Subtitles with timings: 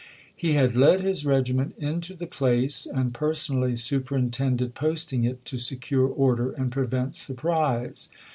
[0.35, 5.59] He had led his regiment into the place, and per sonally superintended posting it to
[5.59, 8.09] secure order and prevent surprise.